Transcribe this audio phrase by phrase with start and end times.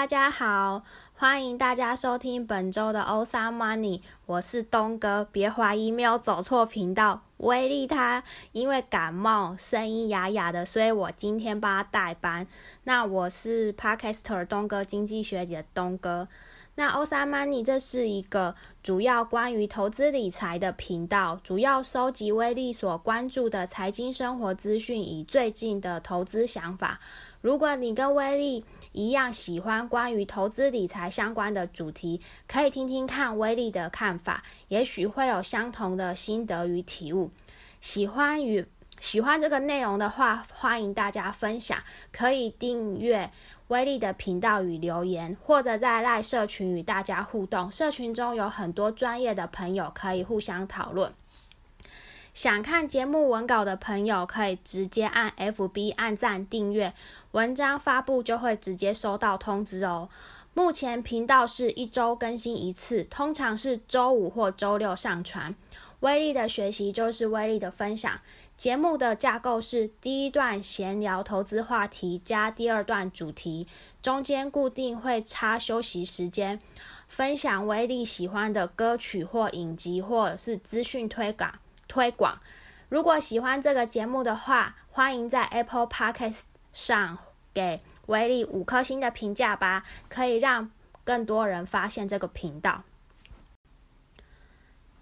[0.00, 0.82] 大家好，
[1.12, 7.20] 欢迎大家收听本周的欧三 Money，我是东哥，别怀疑没有走错频道。
[7.36, 12.46] 威力他因为感冒，声音哑哑的，所以我今天帮他代班。
[12.84, 16.28] 那我是 Podcaster 东哥经济学的东哥。
[16.76, 26.98] 那欧三 Money 这是一个主要关于投资理财的频道，主要收集威力所关注的财经生活资讯与最近的投资想法。
[27.42, 37.30] 如果你跟威力一样喜欢关于投资理财相关的主题，可以听听看威力的看法，也许会有相同的心得与体悟。
[37.80, 38.66] 喜欢与
[38.98, 41.78] 喜欢这个内容的话，欢迎大家分享，
[42.12, 43.30] 可以订阅
[43.68, 47.70] 威力的频道与留言，或者在赖社群与大家互动。
[47.72, 51.14] 社群中有很多专业的朋友可以互相讨论。
[52.42, 56.94] 想看节目文稿的朋友，可以直接按 FB 按赞订阅，
[57.32, 60.08] 文章发布就会直接收到通知哦。
[60.54, 65.54] 目前频道是一周更新一次，通常是周五或周六上传。
[66.00, 68.18] 威力的学习就是威力的分享。
[68.56, 73.66] 节目的架构是第一段闲聊投资话题加第二段主题，
[74.00, 76.58] 中间固定会插休息时间，
[77.06, 81.52] 分享威力喜欢的歌曲或影集，或者是资讯推广。
[81.90, 82.40] 推广，
[82.88, 87.18] 如果喜欢这个节目的话，欢迎在 Apple Podcast 上
[87.52, 90.70] 给威力五颗星的评价吧，可以让
[91.02, 92.84] 更多人发现这个频道。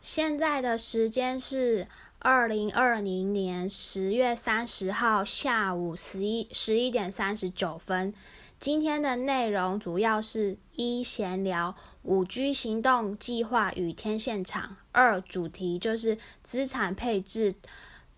[0.00, 1.86] 现在的时间是
[2.20, 8.14] 二零二零年十月三十号下午十一十一点三十九分。
[8.58, 17.54] 今天的内容主要是一闲聊五 G 行动计划与天线场，二主题就是资产配置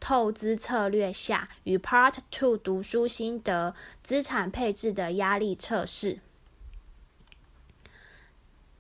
[0.01, 6.21] 透支策略下与 Part Two 读书心得，资产配置的压力测试。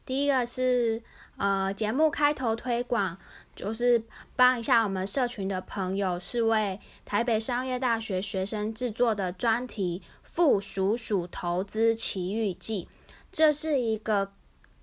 [0.06, 1.02] 第一个是
[1.36, 3.18] 呃节目开头推广，
[3.54, 4.02] 就是
[4.34, 10.00] 帮一下我们社群的朋友，是为台北商业大学学生制作的专题。
[10.22, 12.86] 附属属投资奇遇记，
[13.32, 14.32] 这是一个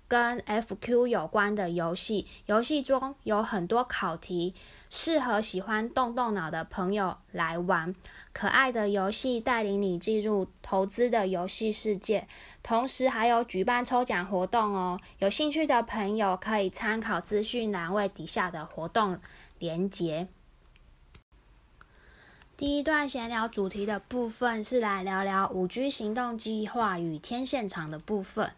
[0.08, 2.26] 跟 FQ 有关的游戏。
[2.46, 4.54] 游戏中有很多考题，
[4.88, 7.94] 适合喜欢动动脑的朋友来玩。
[8.32, 12.26] 可爱的游戏带领你进入投资的游戏世界，
[12.62, 14.98] 同时还有举办抽奖活动哦。
[15.18, 19.20] 有兴趣的朋友可以参考资讯栏位底下的活动
[19.58, 20.28] 链接。
[22.56, 28.52] 第一段闲聊主题的部分是来聊聊五 G 行动计划与天线场的部分。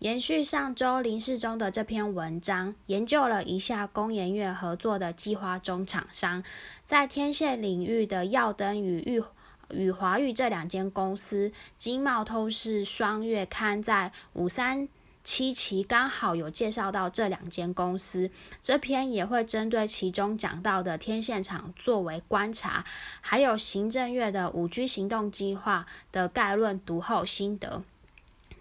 [0.00, 6.42] 延续上周林世中的这篇文章，研究了一下工研院合作的计划中厂商
[6.84, 9.22] 在天线领域的耀登与玉
[9.70, 14.88] 与华玉这两间公司，经贸透视双月刊在五三。
[15.22, 18.30] 七期刚好有介绍到这两间公司，
[18.60, 22.84] 这篇也会针对其中讲到的天线厂作为观察，
[23.22, 27.82] 还有行政院的五 G 行动计划的概论读后心得。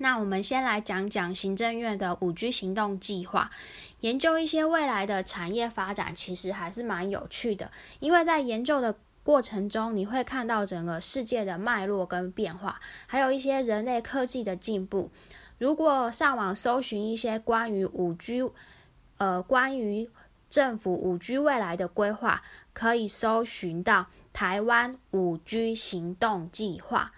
[0.04, 3.50] 那我们先来讲讲行政院的五 G 行动计划，
[4.02, 7.72] 研究一些未来的产业发展，其实还是蛮有趣的，
[8.02, 15.10] 因为在研究的过程中，你会看到整个世界的脉络跟变化，还有一些人类科技的进步。
[15.58, 18.44] 如果上网搜寻一些关于五 G，
[19.20, 20.10] 呃，关于
[20.50, 22.44] 政府五 G 未来的规划，
[22.74, 27.14] 可以搜寻到台湾五 G 行动计划。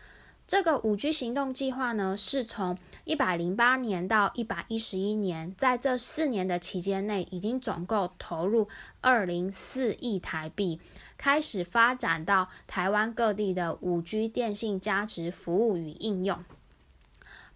[0.48, 8.68] 这个五 G 行动计划呢，是从一百零八年到一百一十一年，在这四年的期间内，已经总共投入
[9.02, 10.80] 二零四亿台币，
[11.18, 16.44] 开始发展到台湾各地的五 G 电信加值服务与应用。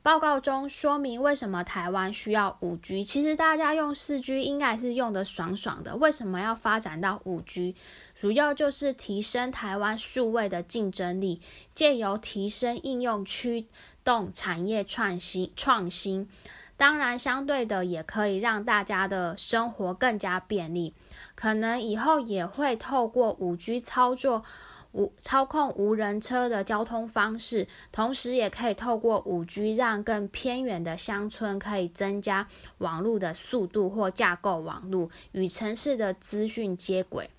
[0.02, 3.04] 报告中说明为什么台湾需要五 G。
[3.04, 7.76] 其实大家用四 G 应该是用的爽爽的，为什么要发展到五 G？
[8.16, 11.42] 主要就是提升台湾数位的竞争力，
[11.76, 13.68] 借由提升应用驱
[14.06, 16.30] 动产业创新创新。
[16.78, 20.94] 当然，相对的也可以让大家的生活更加便利。
[21.36, 24.46] 可能以后也会透过五 G 操作。
[24.92, 32.48] 无操控无人车的交通方式，同时也可以透过五 G 让更偏远的乡村可以增加
[32.80, 37.30] 网络的速度或架构网络与城市的资讯接轨。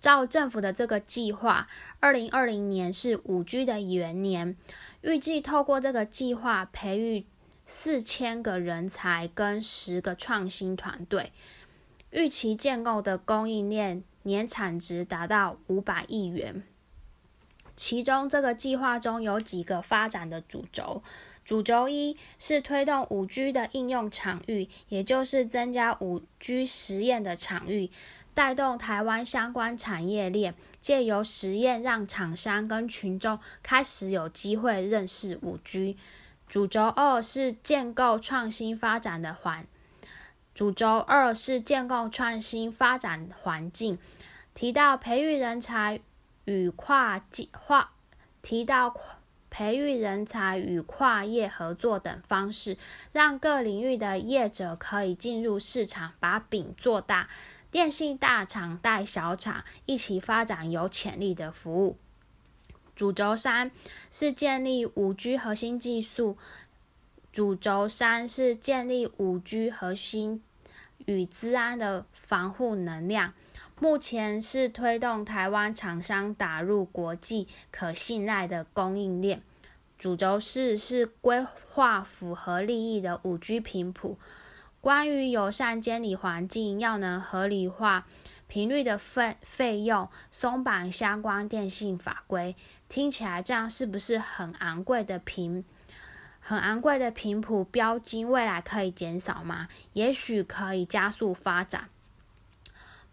[0.00, 1.68] 照政府的这个计划，
[2.00, 4.56] 二零二零年是五 G 的元年，
[5.02, 7.24] 预计透过这个计划培育
[7.64, 11.32] 四千个人才跟十个创新团队，
[12.10, 14.02] 预期建构的供应链。
[14.22, 16.62] 年产值达到五百亿元。
[17.74, 21.02] 其中这个计划中有几个发展的主轴。
[21.44, 27.90] 主轴一是推动五 G 的应用场域，也就是增加五 G 实验的场域，
[28.32, 35.96] 带动台湾相关产业链，借由实验让厂商跟群众开始有机会认识五 G。
[36.46, 39.66] 主轴二是建构创新发展的环，
[40.54, 43.98] 主轴二是建构创新发展环境，
[44.54, 46.00] 提到培育人才
[46.44, 47.92] 与跨计划，
[48.40, 48.94] 提到。
[49.54, 52.78] 培育人才与跨业合作等方式，
[53.12, 57.28] 让各领域的业者可以进入市场，把饼做大。
[57.70, 61.98] 电信大厂带小厂一起发展有潜力的服务。
[62.96, 63.70] 主轴三
[64.10, 66.38] 是建立五 G 核心技术。
[67.30, 70.42] 主轴三是建立五 G 核心
[71.04, 73.34] 与资安的防护能量。
[73.82, 79.42] 目前是推动台湾厂商打入国际可信赖的供应链。
[79.98, 84.20] 主轴四是规划符合利益的五 G 频谱。
[84.80, 88.06] 关于友善监理环境，要能合理化
[88.46, 92.54] 频率的费费用，松绑相关电信法规。
[92.88, 95.64] 听起来这样是不是很昂贵的频？
[96.38, 99.66] 很昂贵的频谱标金，未来可以减少吗？
[99.94, 101.88] 也许可以加速发展。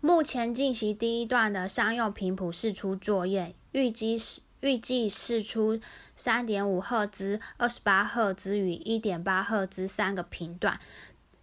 [0.02, 5.78] 目前进行第一段的商用频谱试出作业，预计是预计试出
[6.16, 10.80] 三点五赫兹、二十八赫兹与一点八赫兹三个频段，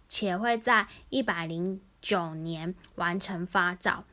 [0.09, 4.05] 且会在一百零九年完成发照。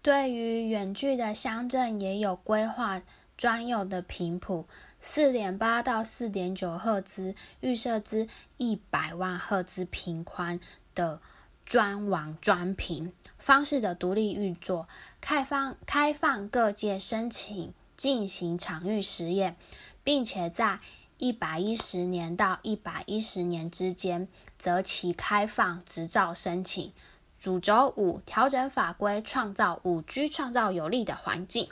[0.00, 3.02] 对于远距的乡镇，也有规划
[3.36, 4.66] 专用的频谱，
[4.98, 10.58] 四点八到四点九赫兹，预设之一百万赫兹频宽
[10.94, 11.20] 的。
[11.66, 14.88] 专网专频方式的独立运作，
[15.20, 19.56] 开放开放各界申请进行场域实验，
[20.02, 20.80] 并且在
[21.18, 24.28] 一百一十年到一百一十年之间
[24.58, 26.92] 择期开放执照申请。
[27.40, 31.68] 主轴五调整法规，创造五 G 创造有利的环境，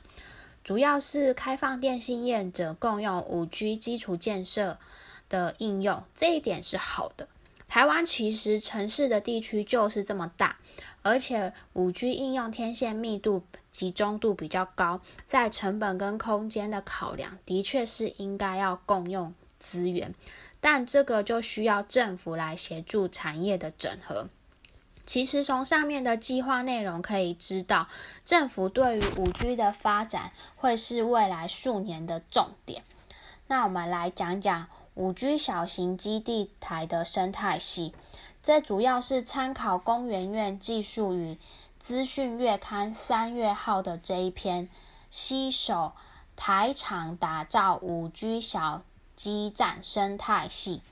[0.63, 4.79] 主要是开放电信业者共用五 G 基础建设
[5.31, 7.27] 的应用，这一点是好的。
[7.73, 10.59] 台湾其实城市的地区就是这么大，
[11.01, 20.15] 而且五 G 应用天线密度集中度比较高，在成本跟空间的考量，的确是应该要共用资源，
[20.61, 24.29] 但这个就需要政府来协助产业的整合。
[25.07, 27.89] 其实从上面的计划内容可以知道，
[28.23, 32.85] 政府对于五 G 的发展会是未来数年的重点。
[33.47, 34.69] 那我们来讲讲。
[34.95, 37.95] 五 G 小型基地台的生态系，
[38.43, 41.39] 这主要是参考工研院技术与
[41.79, 44.69] 资讯月刊三月号的这一篇，
[45.11, 45.93] 携手
[46.37, 48.83] 台厂打造五 G 小
[49.17, 50.83] 基站生态系。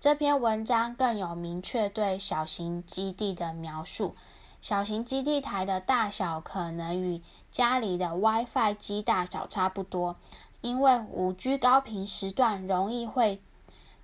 [0.00, 4.16] 这篇文章更有明确对小型基地的描述，
[4.60, 10.16] 小型基地台的大小可能与家里的 WiFi 机大小差不多。
[10.60, 13.40] 因为五 G 高频时段容易会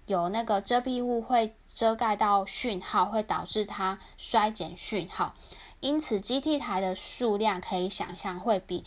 [0.06, 5.34] 有那个遮蔽物会遮盖到讯号，会导致它衰减讯号，
[5.80, 8.84] 因此基地台的数量可以想象会比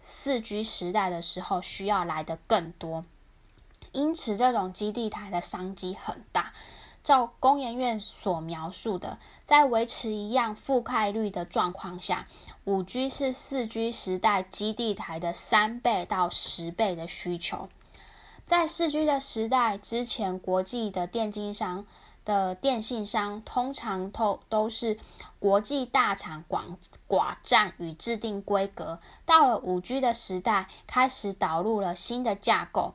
[0.00, 3.04] 四 G 时代的时候需要来的更多，
[3.92, 6.52] 因此这种基地台的商机很大。
[7.04, 12.26] 照工研院所描述的，在维持一样覆盖率的状况下。
[12.68, 17.70] 五 G 是四 G 时代基地台的三倍到十倍的需求。
[18.46, 21.86] 在四 G 的时代之前，国际的电信商
[22.26, 24.98] 的电信商通常都都是
[25.38, 26.76] 国际大厂广
[27.08, 29.00] 寡占与制定规格。
[29.24, 32.92] 到了五 G 的时代，开始导入了新的架构，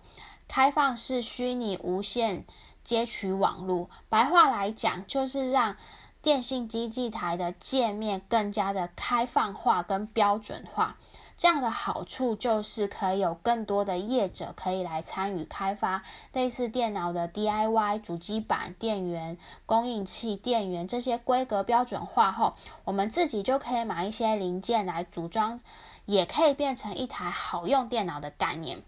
[0.48, 2.46] 开放式虚拟无线
[2.84, 3.90] 接取网络。
[4.08, 5.78] 白话来讲，就是让
[6.24, 10.96] 电信基地台的界面更加的开放化跟标准化，
[11.38, 16.02] 这样的好处就是可以有更多的业者可以来参与开发
[16.32, 25.60] 类似电脑的 DIY 主机板、电源供应器、电源这些规格标准化后，我们自己就可以买一些零件来组装，
[26.06, 28.82] 也可以变成一台好用电脑的概念，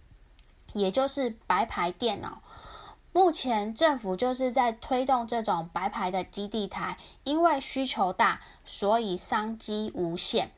[0.71, 2.41] 也就是白牌电脑。
[3.15, 10.51] 目前政府就是在推动这种白牌的基地台，因为需求大，所以商机无限。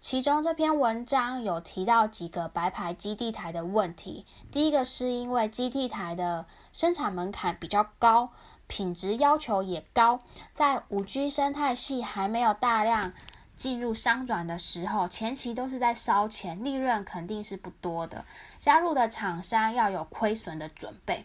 [0.00, 4.26] 其中这篇文章有提到几个白牌基地台的问题。
[4.50, 8.30] 第一个是因为基地台的生产门槛比较高，
[8.66, 10.18] 品质要求也高，
[10.52, 13.12] 在五 G 生态系还没有大量
[13.54, 18.24] 进入商转的时候，前期都是在烧钱，利润肯定是不多的。
[18.58, 21.24] 加入的厂商要有亏损的准备。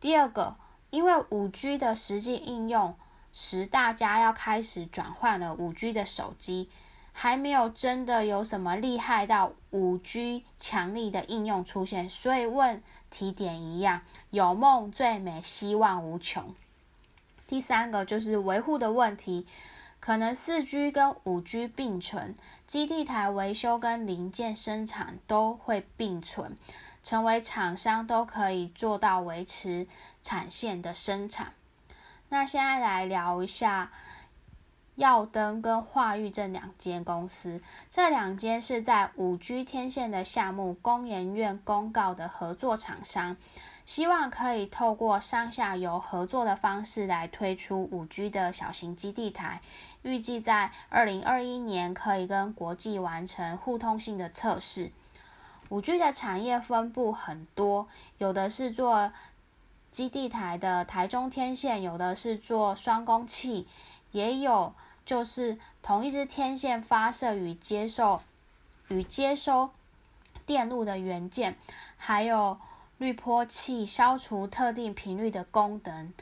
[0.00, 0.56] 第二个，
[0.90, 2.94] 因为五 G 的实际应用
[3.32, 6.68] 使大家要开始转换了五 G 的手机，
[7.12, 16.54] 还没有真的有什么厉害到五 G 强力的应用出现，所以问题点一样，有梦最美，希望无穷。
[17.46, 19.46] 第三个就是维护的问题。
[20.00, 22.36] 可能四 G 跟五 G 并存，
[22.66, 26.58] 基地台维修跟零件生产都会并存，
[27.04, 29.86] 成为厂商都可以做到维持
[30.22, 31.52] 产线的生产。
[32.30, 33.92] 那现在来聊一下
[34.96, 43.36] 耀登跟华域这两间公司，这两间是在五 G 天线的项目工研院公告的合作厂商。
[43.84, 49.60] 希望可以透过上下游合作的方式来推出五 G 的小型基地台，
[50.00, 54.90] 预计在二零二一年可以跟国际完成互通性的测试。
[55.74, 57.88] 五 G 的产业分布很多，
[58.18, 59.10] 有的是做
[59.90, 63.66] 基地台的台中天线，有的是做双工器，
[64.12, 64.72] 也有
[65.04, 68.22] 就是同一支天线发射与接受
[68.86, 69.70] 与接收
[70.46, 71.56] 电路的元件，
[71.96, 72.56] 还有。
[72.98, 76.14] 滤波器消除特定频率的功能，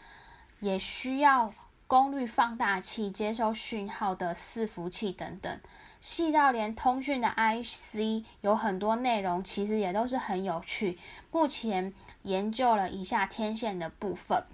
[0.61, 1.53] 也需要
[1.87, 5.61] 功率放大器接收讯号的伺服器等等，
[6.03, 10.99] 细到连通讯的 IC 有很多内容，其实也都是很有趣。
[11.31, 11.95] 目前
[12.25, 14.45] 研究了一下天线的部分，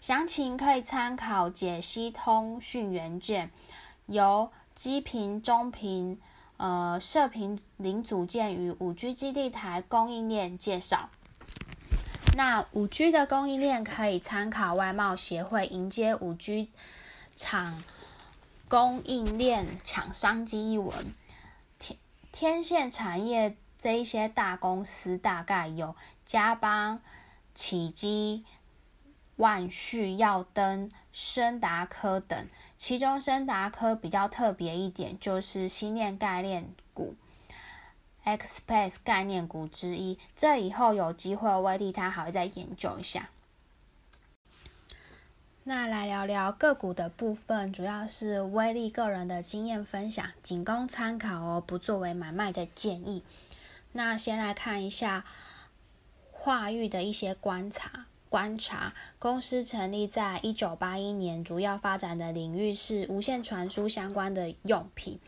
[0.00, 3.52] 详情可以参考解析通讯元件，
[4.06, 6.20] 由基频、中频、
[6.56, 11.08] 呃射频零组件与五 G 基地台供应链介绍。
[12.36, 16.68] 那五 G 的供应链可以参考外贸协会迎接五 G
[17.36, 17.80] 厂
[18.68, 21.14] 供应链抢商机一文。
[21.78, 21.98] 天
[22.32, 25.94] 天线产业这一些大公司大概有
[26.24, 27.00] 嘉邦、
[27.54, 28.44] 启基、
[29.36, 32.46] 万旭、耀登、深达科等，
[32.76, 37.14] 其中深达科比较特别一点，就是新链概念股。
[38.24, 43.28] Xpace 概念股之一，这以后有机会威力它还会再研究一下。
[45.68, 53.24] 那来聊聊个股的部分，主要是威力个人的经验分享，仅供参考哦，不作为买卖的建议。
[53.90, 55.24] 那先来看一下
[56.30, 58.06] 华域的一些观察。
[58.28, 65.18] 观察公司成立在一九八一年，主要发展的领域是无线传输相关的用品。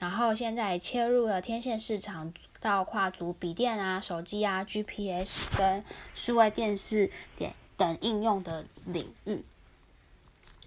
[0.00, 5.84] 然后现在切入了天线市场，到跨足笔电啊、手机啊、GPS 跟
[6.16, 9.44] 数位电视等等应用的领域。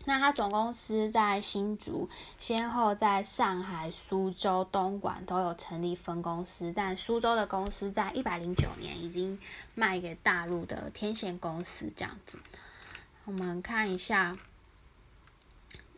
[0.09, 2.09] 那它总公司在新竹，
[2.39, 9.37] 先后在上海、苏州、东莞都有成立分公司，但苏州的公司在一百零九年已经
[9.75, 12.39] 卖给大陆的天线公司，这样子。
[13.25, 14.37] 我们看一下。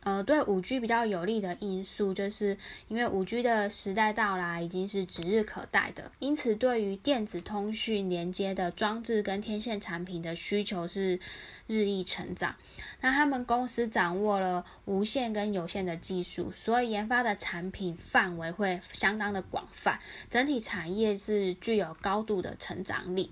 [0.01, 11.19] 呃，对五 G 比较有利的因素，就是因为五 G 的时代到来已经是指日可待的，因此对于电子通讯连接的装置跟天线产品的需求是
[11.67, 12.55] 日益成长。
[13.01, 23.31] 那他们公司掌握了无线跟有线的技术，所以研发的产品范围会相当的广泛，整体产业是具有高度的成长力。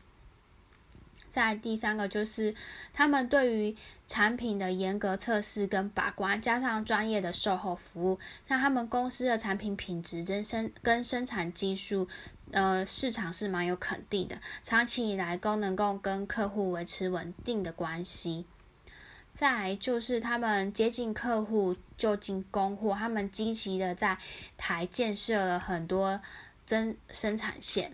[1.38, 2.56] 在第三个就是
[2.92, 3.76] 他们对于
[4.08, 12.08] 产品的严格测试跟把关，加上专业的售后服务，像他们公司的产品品质跟生跟生产技术，
[12.50, 18.48] 呃，市场是蛮有肯定的，长期以来都能够跟客户维持稳定的关系。
[19.36, 24.18] 再就是他们接近客户就近供货，他们积极的在
[24.58, 26.20] 台建设了很多
[26.66, 27.94] 增生产线。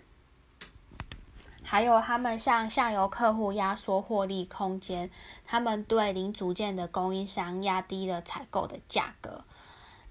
[1.73, 5.09] 还有他们向下游客户压缩获利空间，
[5.43, 9.43] 他们对零组件的供应商压低了采购的价格。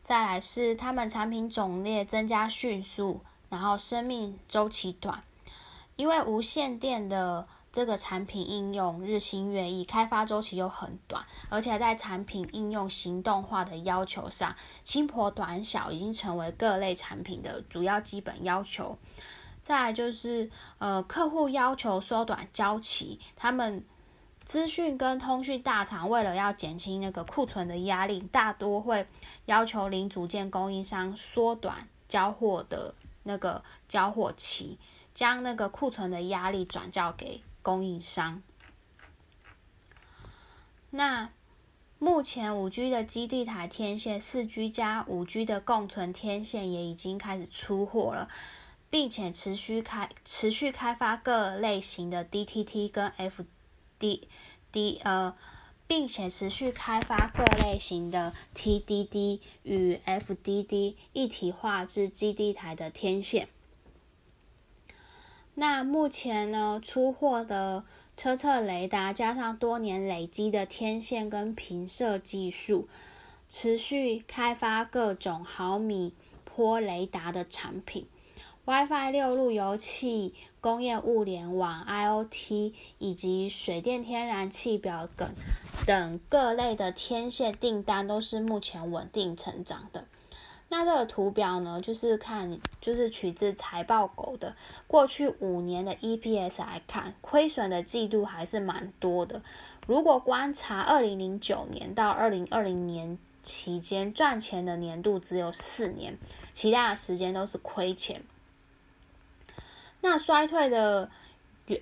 [0.03, 5.23] 再来是他们产品种类增加迅速，然后生命周期短，
[5.95, 14.53] 因为无线电的这个产品应用日新月异，开发周期又很短，而且在产品应用行动化的要求上，
[14.83, 18.99] 轻薄短小已经成为各类产品的主要基本要求。
[19.63, 23.85] 再就是，呃，客户要求缩短交期，他们
[24.45, 29.07] 资讯跟通讯大厂为了要减轻那个库存的压力，大多会
[29.47, 32.93] 要求零组件供应商缩短交货的
[33.23, 34.79] 那个交货期，
[35.15, 38.43] 将那个库存的压力转交给供应商。
[40.91, 41.31] 那
[42.01, 48.29] 目前五 G 的基地台天线、四 G 加五 G 的共存天线也已经开始出货了，
[48.93, 55.35] 并且持续开持续开发各类型的 DTT 跟 FDD 呃。
[55.89, 63.49] 并且持续开发各类型的 TDD 与 FDD 一体化至基地台的天线。
[65.55, 67.85] 那目前呢，出货的
[68.17, 72.89] 车侧雷达加上多年累积的天线跟频射技术，
[73.47, 76.15] 持续开发各种毫米
[76.47, 78.07] 波雷达的产品。
[78.65, 85.35] WiFi 六路由器、工业物联网、IoT 以及水电天然气表等
[85.85, 90.05] 等各类的天线订单都是目前稳定成长的。
[90.69, 94.55] 那这个图表呢，就是看就是取自财报狗的
[94.87, 99.43] 过去五年的 EPS 来看，亏损的季度还是蛮多的。
[99.89, 106.17] 如果观察二零零九年到二零二零年期间，赚钱的年度只有四年，
[106.55, 108.23] 其他的时间都是亏钱。
[110.03, 111.09] 那衰退的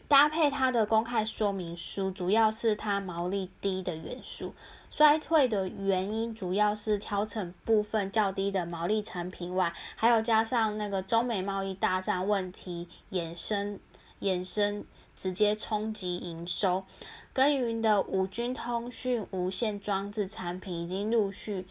[0.06, 4.54] 搭配它的公开说明书，主要是它毛利低的元素。
[4.90, 13.78] 衰退的原因主要是调整部分较低的毛利产品外，还有加上那个中美贸易大战问题衍生
[14.20, 14.84] 衍生，
[15.16, 16.84] 直接冲击营收。
[17.32, 21.66] 耕耘的五军通讯无线装置产品已经陆续。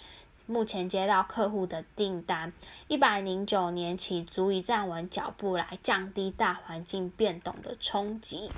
[0.49, 2.51] 目前接到客户的订单，
[2.87, 8.49] 一百零九年起足以站稳脚步，来降低大环境变动的冲击。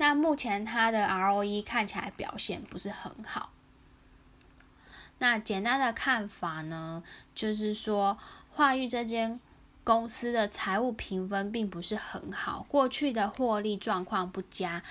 [0.00, 3.50] 那目前它的 ROE 看起来表现不是很好。
[5.18, 8.18] 那简单的看法呢，就是说
[8.50, 9.38] 华域这间
[9.84, 14.82] 公司的财务评分并不是很好，过去的获利状况不佳。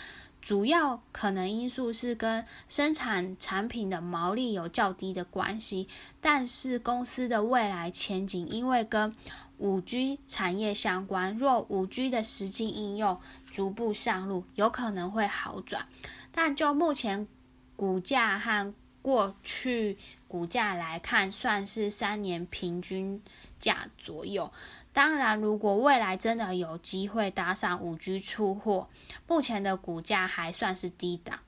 [0.41, 5.87] 主要可能因素是跟生产产品的毛利有较低的关系，
[6.19, 9.15] 但是公司的未来前景因为跟
[9.59, 15.87] 五 G 产业相关，若五 G 的实际应用逐步上路，有可能会好转。
[16.31, 17.27] 但就目前
[17.75, 18.73] 股价和
[19.03, 23.21] 过去股价来看，算是三年平均
[23.59, 24.51] 价左右。
[24.93, 28.89] 当然，如果未来真的有机会打上五 G 出货，
[29.27, 31.39] 目前的股价还算是低档。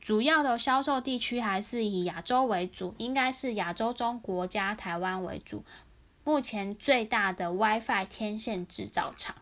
[0.00, 5.64] 主要的销售地区还是以亚洲为主，应该是亚洲中国加台湾为主。
[6.22, 9.34] 目前最大的 WiFi 天线制造厂。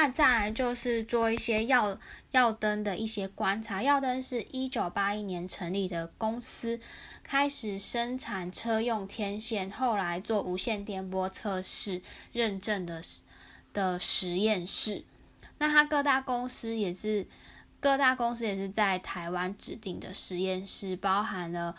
[0.00, 1.98] 那再来就是做一些耀
[2.30, 3.82] 耀灯的一些观察。
[3.82, 6.80] 耀灯是一九八一年成立的公司，
[7.22, 12.00] 开始生产车用天线，后来做无线电波测试
[12.32, 13.02] 认证的
[13.74, 15.04] 的实验室。
[15.58, 17.26] 那它各大公司也是
[17.78, 21.76] 各大公司也是在台湾指定的实验室，包含了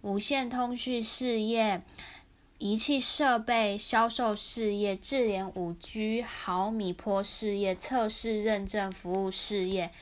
[0.00, 1.82] 无线通讯事业。
[2.58, 9.92] 仪器设备销售事业、智联五 G 毫米波事业、测试认证服务事业，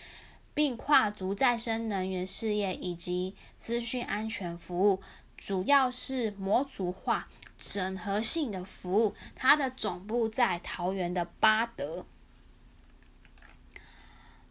[0.54, 5.02] 并跨足再生能源事业以及资讯安全服务，
[5.36, 9.14] 主要是模组化、整合性的服务。
[9.34, 12.06] 它的总部在桃园的巴德。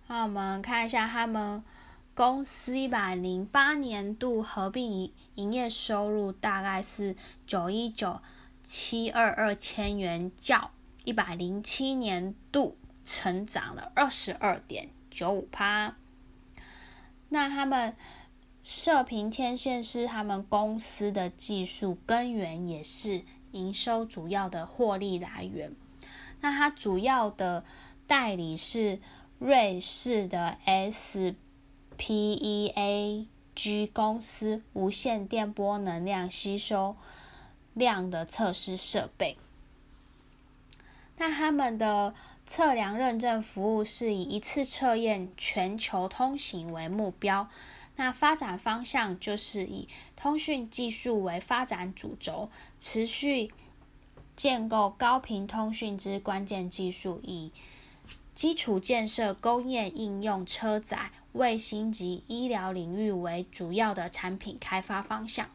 [0.05, 1.63] 那我们看一下他们。
[2.15, 7.13] 公司一百零八年度合并营营业收入大概是
[7.45, 8.21] 九一九
[8.63, 10.71] 七二二千元，较
[11.04, 15.97] 一百零七年度成长了二十二点九五趴。
[17.28, 17.97] 那他们
[18.63, 25.75] 射频天线是他们公司的技术根源，也是营收主要的获利来源。
[26.39, 27.65] 那它主要的
[28.08, 29.01] 代理是
[29.38, 31.36] 瑞士的 S。
[31.97, 36.95] PEAG 公司无线电波能量吸收
[37.73, 39.38] 量的测试设备。
[41.17, 42.13] 那他们的
[42.45, 47.49] 测量认证服务是以一次测验全球通行为目标。
[47.95, 53.53] 那发展方向就是以通讯技术为发展主轴，持续
[54.36, 57.53] 建构高频通讯之关键技术，以
[58.34, 61.12] 基础建设、工业应用、车载。
[61.35, 65.49] 卫星及医疗领域为主要的产品开发方向。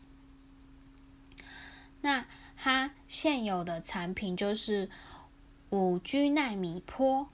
[2.02, 4.90] 那它现有的产品就是
[5.70, 7.28] 五 G 纳米波，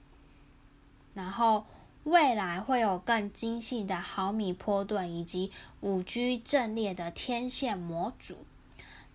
[1.15, 1.67] 然后
[2.05, 8.39] 未来会有更精细的毫米波段以及五 G 阵列的天线模组。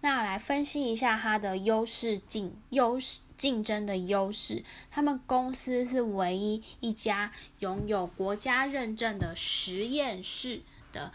[0.01, 4.63] 那来分析一下它的优势竞优势竞争的优势。
[4.91, 11.11] 他们公司是唯一一家拥有国家认证的实验室的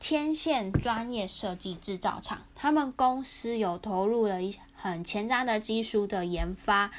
[0.00, 2.42] 天线专业设计制造厂。
[2.56, 6.90] 他们公司有投入了一很前瞻的技术的研发。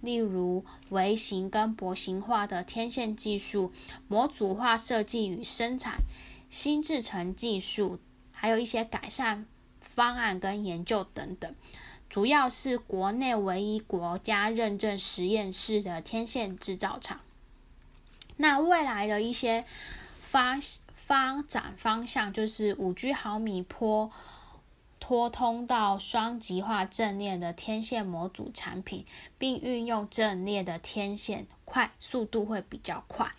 [0.00, 3.72] 例如微型跟薄型化的天线技术、
[4.06, 6.02] 模组化设计与生产、
[6.48, 7.98] 新制程技术，
[8.30, 9.44] 还有一些改善
[9.80, 11.52] 方案跟研究等等，
[12.18, 17.20] 主要是国内唯一国家认证实验室的天线制造厂。
[18.38, 19.64] 那未来的一些
[20.20, 20.58] 发
[20.92, 24.10] 发展方向就是五 G 毫米波。
[24.98, 29.06] 拖通到双极化阵列的天线模组产品，
[29.38, 33.30] 并运用阵列的天线，快速度会比较快。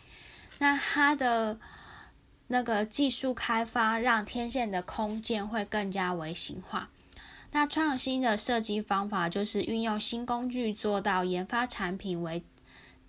[0.59, 1.59] 那它的
[2.47, 6.89] 那个技术开发，让天线的空间会更加微型化。
[7.51, 12.43] 那创新的设计方法就是运用新工具，做到研发产品为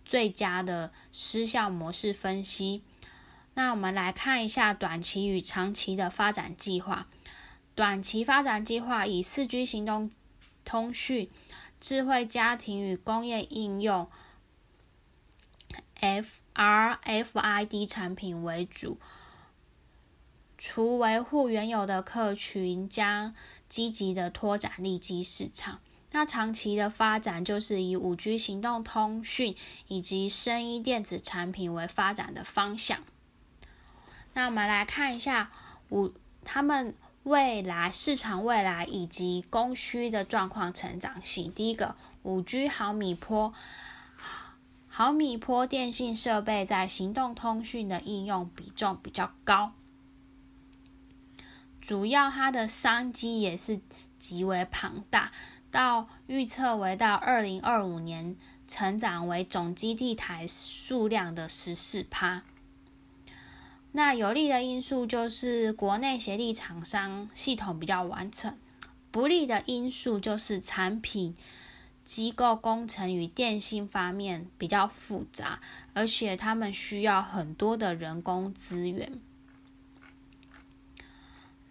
[0.05, 2.83] 最佳的失效模式分析。
[3.55, 7.07] 那我们来看一下短期与长期的发展计划。
[7.75, 10.11] 短期发展计划以四 G 行动
[10.65, 11.31] 通讯、
[11.81, 14.09] 智慧家庭与工业应用
[16.01, 18.99] （FRFID） 产品为主，
[20.59, 23.35] 除维护原有的客群，将
[23.71, 25.79] 积极的拓展利基市场。
[26.11, 29.57] 那长期的发展就是以五 G 行动通讯
[29.89, 32.99] 以及声音电子产品为发展的方向。
[34.35, 35.51] 那我们来看一下
[35.89, 36.13] 五
[36.45, 36.95] 他们。
[37.25, 41.53] 未来市场未来以及供需的状况成长性。
[41.53, 43.53] 第一个，五 G 毫米波
[44.89, 49.73] 毫米波电信设备在行动通讯的应用比重比较高，
[51.91, 53.81] 主要它的商机也是
[54.21, 55.33] 极为庞大，
[55.73, 58.37] 到预测为到二零二五年
[58.69, 62.45] 成长为总基地台数量的十四趴。
[63.91, 68.57] 那有利的因素就是国内协力厂商系统比较完整，
[69.11, 71.35] 不利的因素就是产品
[72.05, 75.59] 机构工程与电信方面比较复杂，
[75.93, 79.21] 而且他们需要很多的人工资源。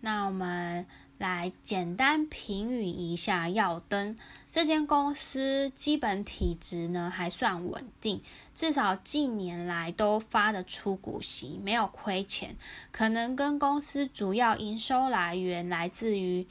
[0.02, 0.86] 那我们。
[1.20, 4.18] 来简单评语一下耀登
[4.50, 8.22] 这间公司，基本体质呢还算稳定，
[8.56, 12.56] 至少近年来都发得出股息，没有亏钱。
[12.94, 16.48] 可能跟公司主要营收来源来自于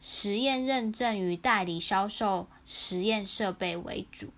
[0.00, 4.32] 实验认证与代理销售实验设备为主。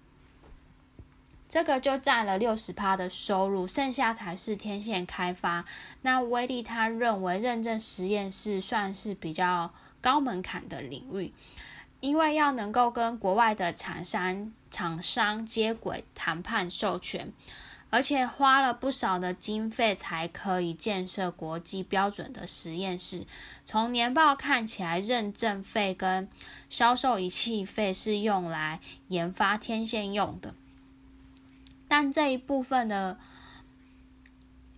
[1.51, 5.65] 这个就占了六十趴的收入，剩下才是天线开发。
[6.03, 11.35] 那威力他认为认证实验室算是比较高门槛的领域，
[11.99, 17.33] 因为要能够跟国外的厂商厂商接轨谈判授权，
[17.91, 23.27] 而且花了不少的经费才可以建设国际标准的实验室。
[23.65, 26.29] 从年报看起来，认证费跟
[26.69, 30.55] 销售仪器费是用来研发天线用的。
[31.91, 33.19] 但这一部分的，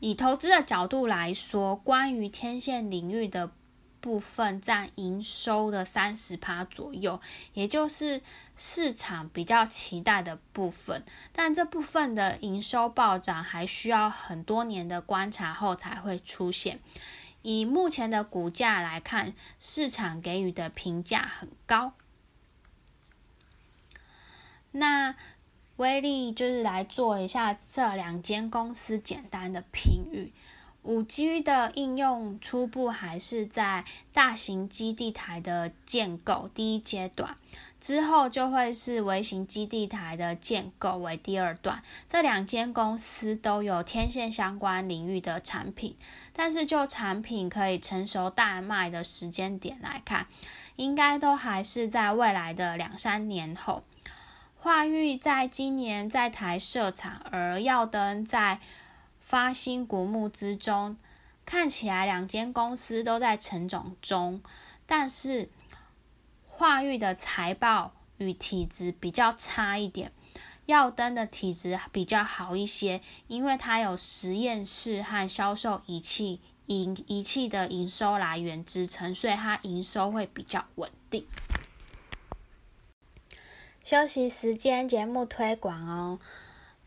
[0.01, 3.53] 以投资的角度来说，关于天线领域的
[4.01, 7.20] 部分占营收的三十趴左右，
[7.53, 8.22] 也就是
[8.57, 11.05] 市场比较期待的部分。
[11.35, 16.81] 但这部分的营收暴涨还需要很多年的观察后才会出现。
[17.42, 21.92] 以目前的股价来看，市场给予的评价很高。
[24.70, 25.14] 那。
[25.76, 30.32] 威力就是来做一下这两间公司简单的评语。
[30.82, 37.37] 五 G 的应用初步还是在大型基地台的建构第一阶段，
[37.80, 41.80] 之后就会是微型基地台的建构为第二段。
[42.08, 45.96] 这两间公司都有天线相关领域的产品，
[46.32, 50.26] 但是就产品可以成熟大卖的时间点来看，
[50.74, 53.85] 应该都还是在未来的两三年后。
[54.64, 58.61] 华域在今年在台设厂，而耀登在
[59.18, 60.96] 发新股募之中，
[61.44, 64.40] 看起来两间公司都在成长中。
[64.87, 65.51] 但是
[66.46, 70.12] 华域的财报与体质比较差一点，
[70.66, 81.27] 耀登的体质比较好一些，因为它有实验室和销售仪器营仪器的营收来源支撑，所以它营收会比较稳定。
[83.84, 86.20] 休息时间，节目推广哦。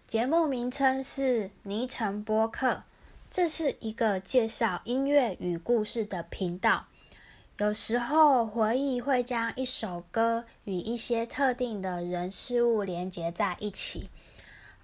[0.07, 2.83] 节目名称是尼城播客，
[3.29, 6.85] 这是一个介绍音乐与故事的频道。
[7.57, 14.09] 有时候回忆会将一首歌与一些特定的人事物连接在一起，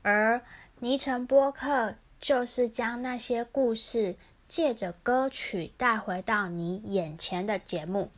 [0.01, 0.41] 而
[0.79, 4.17] 尼城播客就是将那些故事
[4.49, 8.11] 借着歌曲带回到你眼前的节目。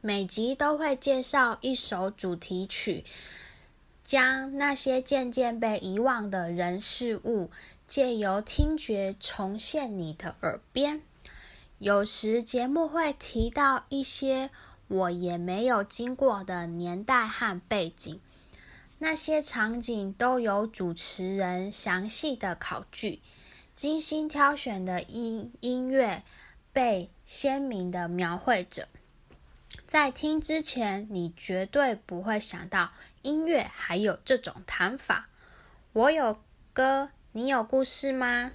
[0.00, 3.04] 每集都会介绍一首主题曲，
[4.04, 7.50] 将那些渐渐被遗忘的人事物
[7.86, 11.02] 借由听觉重现你的耳边。
[11.80, 14.50] 有时节目会提到一些
[14.86, 18.20] 我也没有经过的年代和背景。
[19.00, 23.20] 那些场景都有主持人详细的考据，
[23.74, 26.22] 精心挑选的音音乐
[26.72, 28.86] 被鲜明的描绘着。
[29.88, 32.90] 在听之前，你绝对不会想到
[33.22, 35.30] 音乐还有这种弹法。
[35.94, 36.36] 我有
[36.74, 38.52] 歌，你有故事吗？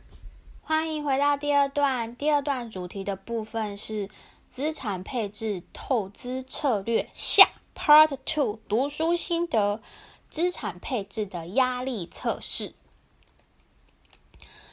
[0.61, 2.15] 欢迎回到第二段。
[2.15, 4.11] 第二段主题的部分是
[4.47, 9.81] 资产配置透支策略下 Part Two 读书心得。
[10.29, 12.73] 资产配置的压力测试，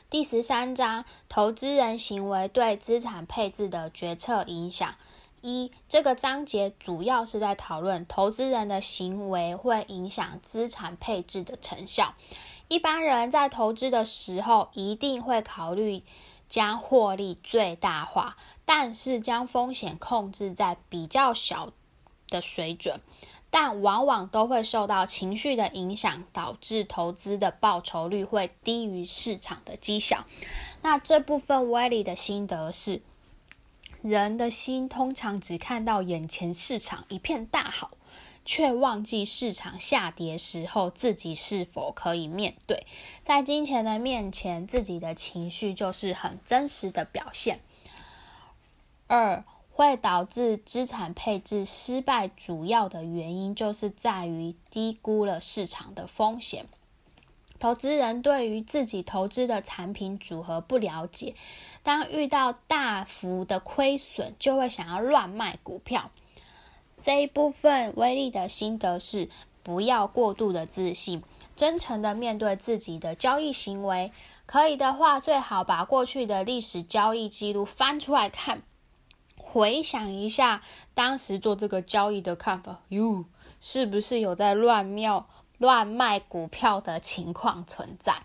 [0.09, 4.95] 第十三章：投资人行为对资产配置的决策影响。
[5.43, 12.15] 一，这个章节主要是在讨论投资人的行为会影响资产配置的成效。
[12.69, 16.03] 一般人在投资的时候，一定会考虑
[16.49, 21.73] 将获利最大化，但是将风险控制在比较小
[22.29, 23.01] 的水准。
[23.53, 30.25] 但往往都会受到情绪的影响，导致投资的报酬率会低于市场的绩效。
[30.83, 33.03] 那这部分威利的心得是：
[34.03, 37.91] 人的心通常只看到眼前市场一片大好，
[38.45, 42.87] 却忘记市场下跌时候自己是否可以面对。
[43.23, 47.61] 在金钱的面前，自己的情绪就是很真实的表现。
[49.07, 49.45] 二。
[49.73, 56.67] 会导致资产配置失败，主要的原因就是在于低估了市场的风险。
[57.61, 61.35] 投资人对于自己投资的产品组合不了解，
[61.83, 66.11] 当遇到大幅的亏损，就会想要乱卖股票。
[66.97, 69.29] 这一部分威力的心得是：
[69.63, 71.23] 不要过度的自信，
[71.55, 74.11] 真诚的面对自己的交易行为。
[74.47, 78.63] 可以的话，最好把过去的历史交易记录翻出来看。
[79.37, 80.63] 回想一下
[80.95, 83.27] 当时做这个交易的看法，哟，
[83.61, 85.29] 是不是有在乱庙
[85.61, 88.23] 乱卖股票的情况存在？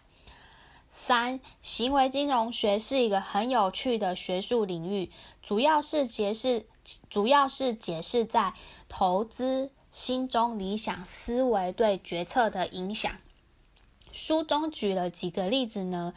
[0.94, 5.12] 三，行为金融学是一个很有趣的学术领域，
[5.44, 6.66] 主要是解释，
[7.10, 8.54] 主要是解释在
[8.88, 13.12] 投资心中理想思维对决策的影响。
[14.14, 16.14] 书中举了几个例子呢？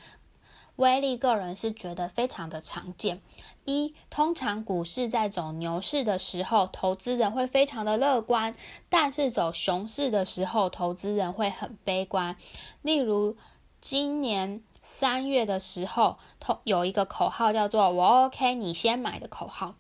[0.77, 3.21] 威力个人是觉得非常的常见。
[3.69, 8.55] 一，通常股市在走牛市的时候，投资人会非常的乐观；
[8.89, 12.37] 但是走熊市的时候，投资人会很悲观。
[12.81, 13.37] 例如，
[13.83, 19.75] 今年三月的时候，投有一个口号叫做“我 OK，你先买”的口号。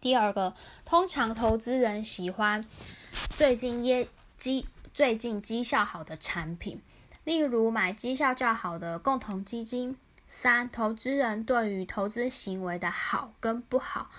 [0.00, 2.64] 第二个，通常投资人喜欢
[3.36, 6.80] 最近业绩最近绩效好的产品。
[7.24, 9.96] 例如买绩效较好的共同基金。
[10.34, 14.10] 三、投资人对于投资行为的好跟不好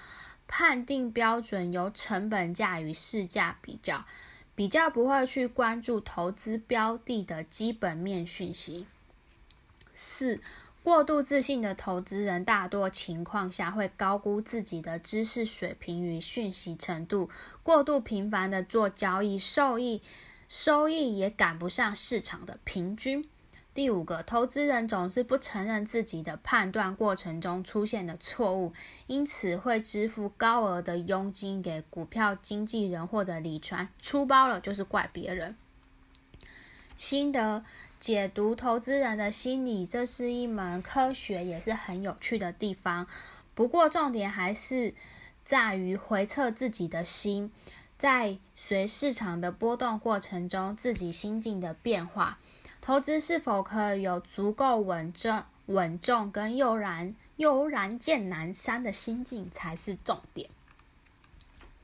[0.47, 4.05] 判定标准由成本价与市价比较，
[4.55, 8.85] 比较不会去关注投资标的的基本面讯息。
[9.95, 10.39] 四、
[10.83, 17.29] 过度自信的投资人大多情况下会高估自己的知识水平与讯息程度，
[17.63, 20.01] 过度频繁的做交易，受益。
[20.47, 23.27] 收益也赶不上市场的平均。
[23.73, 28.71] 第五个，投资人总是不承认自己的判断过程中出现的错误，
[29.07, 35.55] 因此会支付高额的佣金给股票经纪人或者理财，出包了就是怪别人。
[36.95, 37.65] 心得
[37.99, 43.07] 解读投资人的心理，这是一门科学，也是很有趣的地方。
[43.55, 44.93] 不过重点还是
[45.43, 47.51] 在于回测自己的心。
[47.95, 52.37] 在随市场的波动过程中，自己心境的变化，
[52.85, 60.49] 投资是否可以有足够稳重、稳重跟悠然悠然见南山的心境才是重点。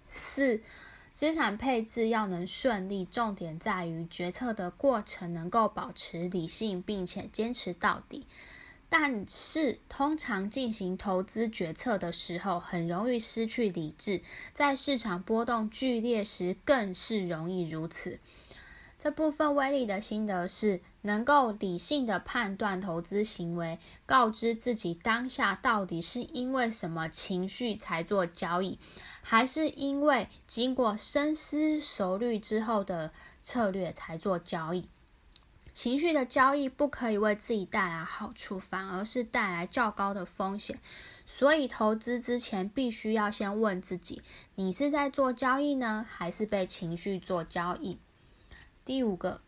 [0.10, 0.62] 四，
[1.14, 8.28] 资产配置要能顺利，重点在于决策的过程能够保持理性，并且坚持到底。
[8.90, 14.22] 但是，通常进行投资决策的时候，很容易失去理智，
[14.54, 18.20] 在市场波动剧烈时，更是容易如此。
[19.00, 28.78] 这部分威力的心得是，能够理性的判断投资行为，告知自己当下到底是因为什么情绪才做交易，
[29.22, 34.90] 还是因为经过深思熟虑之后的策略才做交易？
[35.72, 40.78] 情绪的交易不可以为自己带来好处，反而是带来较高的风险。
[41.26, 44.22] 所以，投资之前必须要先问自己：
[44.56, 47.98] 你是在做交易呢，还是被情绪做交易？
[48.90, 49.42] 第五个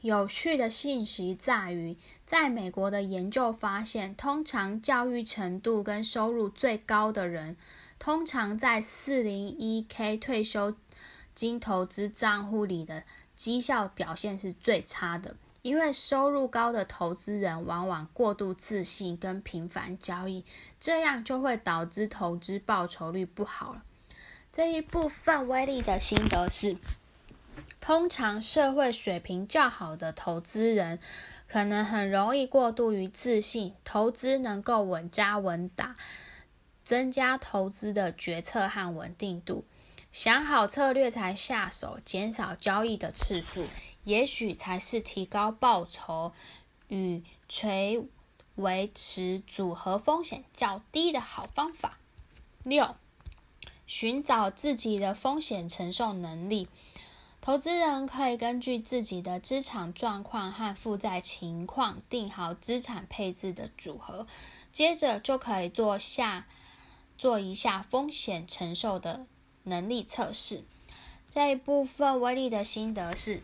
[0.00, 7.58] 有趣的信息在于，在美国的研究发现，通常教育程度跟收入最高的人，
[7.98, 10.74] 通常在四零一 k 退休
[11.34, 13.02] 金投资账户里的。
[13.34, 20.42] 绩效表现是最差的，因为收入高的投资人往往过度自信跟频繁交易，
[20.80, 23.82] 这样就会导致投资报酬率不好了。
[24.50, 26.78] 这一部分威力的心得是，
[27.80, 30.98] 通常社会水平较好的投资人，
[31.46, 35.94] 可能很容易过度于自信，投资能够稳扎稳打，
[36.82, 39.64] 增加投资的决策和稳定度。
[40.10, 43.66] 想好策略才下手，减少交易的次数，
[44.04, 46.32] 也许才是提高报酬
[46.88, 48.02] 与垂
[48.56, 51.98] 维持组合风险较低的好方法。
[52.64, 52.96] 六，
[53.86, 56.68] 寻找自己的风险承受能力。
[57.46, 64.26] 投资人可以根据自己的资产状况和负债情况定好资产配置的组合，
[64.72, 66.48] 接着就可以做下
[67.16, 69.26] 做一下风险承受的。
[69.62, 70.64] 能力测试
[71.30, 73.40] 这一部分，威力的心得是：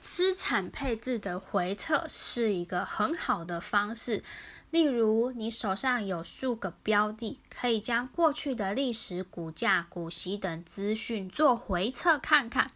[0.00, 4.24] 资产配置的回测是一个很好的方式。
[4.72, 12.70] 例如，你手上有数个标的，可以将过去的历史股价、股息等资讯做回测看看。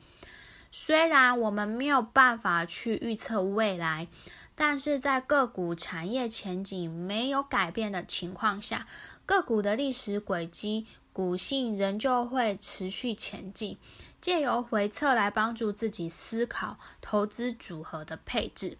[0.71, 4.09] 虽然我们没有办法去预测未来，
[4.55, 8.87] 但是在个股产业前景没有改变的情况下，
[9.25, 10.87] 个股的历史轨迹。
[11.15, 13.79] 股性仍旧会持续前进，
[14.21, 18.77] 借由回测来帮助自己思考投资组合的配置。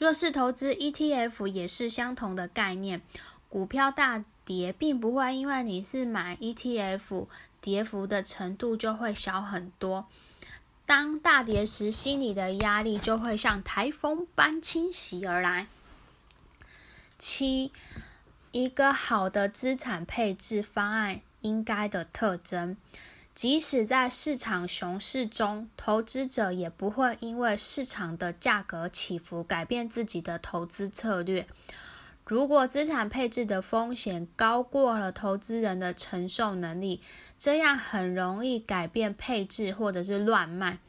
[0.00, 3.02] 若是投资 ETF 也是相同的概念，
[3.50, 7.26] 股票大跌并不会因为你是买 ETF，
[7.60, 10.06] 跌幅的程度就会小很多。
[10.86, 15.66] 当大跌时，心里的压力就会像台风般侵袭而来。
[17.18, 17.70] 七。
[18.52, 22.76] 一个好的资产配置方案应该的特征，
[23.40, 31.46] 即使在市场熊市中，投资者也不会因为市场的价格起伏改变自己的投资策略。
[32.26, 37.00] 如果资产配置的风险高过了投资人的承受能力，
[37.38, 40.80] 这样很容易改变配置或者是乱卖。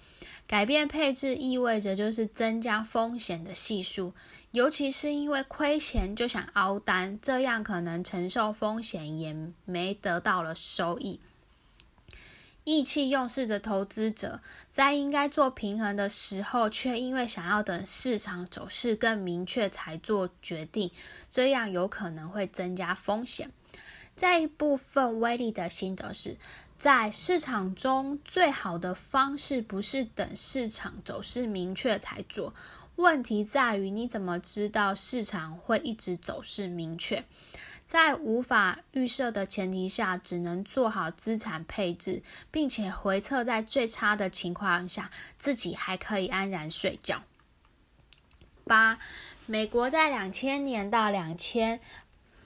[0.46, 4.14] 改变配置意味着就是增加风险的系数，
[4.52, 9.34] 尤其是因为亏钱就想凹单，这样可能承受风险也
[9.64, 11.22] 没得到了收益。
[12.64, 20.92] 意气用事的投资者在应该做平衡的时候，却因为想要等市场走势更明确才做决定，
[21.30, 23.52] 这样有可能会增加风险。
[24.16, 26.38] 这一部分威力的心得是。
[26.78, 32.56] 在市场中，最好的方式不是等市场走势明确才做。
[32.96, 37.24] 问题在于，你怎么知道市场会一直走势明确？
[37.92, 47.22] 在无法预设的前提下，只能做好资产配置，并且回测在最差的情况下，自己还可以安然睡觉。
[48.64, 48.98] 八，
[49.46, 51.82] 美国在两千年到两千。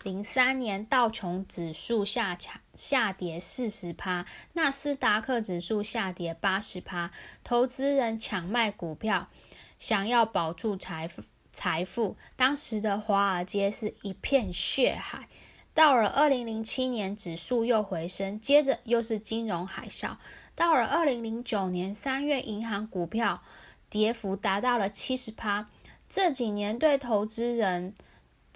[0.01, 7.11] 零三年道琼指数下下下跌四十趴，纳斯达克指数下跌八十趴，
[7.43, 9.29] 投资人抢卖股票，
[9.77, 11.21] 想要保住财富
[11.55, 12.15] 财富。
[12.35, 15.27] 当时的华尔街是一片血海。
[15.73, 20.17] 到了二零零七年，指数又回升，接着又是金融海啸。
[20.53, 23.41] 到了二零零九年三月，银行股票
[23.89, 25.67] 跌幅达到了七十趴。
[26.07, 27.95] 这几年对投资人。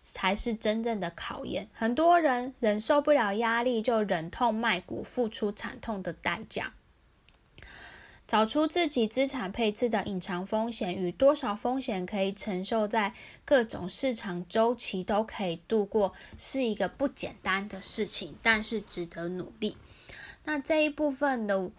[0.02, 1.68] 才是真正的考验。
[1.74, 6.74] 很多人忍受不了压力，就忍痛卖股，付出惨痛的代价。
[8.30, 13.12] 找出自己资产配置的隐藏风险与多少风险可以承受，在
[13.44, 19.78] 各种市场周期都可以度过，是一个不简单的事情，但是值得努力。
[20.46, 21.72] 那这一部分的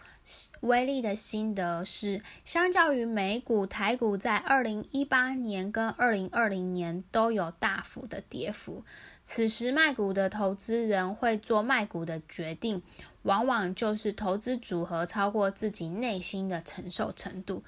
[0.60, 8.84] 威力的心得是，相较于美股，台股在二零一八年跟二零二零年都有大幅的跌幅。
[9.22, 12.82] 此时卖股的投资人会做卖股的决定，
[13.22, 17.62] 往往就是投资组合超过自己内心的承受程度。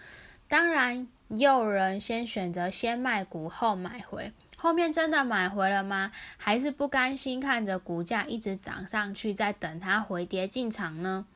[0.49, 4.33] 当然，也有人先选择先卖股后买回。
[4.57, 6.13] 后面真的买回了吗？
[6.37, 11.27] 还是不甘心看着股价一直涨上去，在等它回跌进场呢？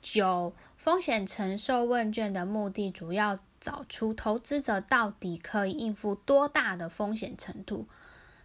[0.00, 7.86] 九风险承受问卷的目的主要找出投资者到底可以应付多大的风险程度。